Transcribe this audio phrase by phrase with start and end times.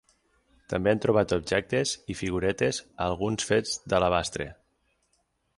[0.71, 4.53] També han trobat objectes i figuretes, alguns fets d'alabastre.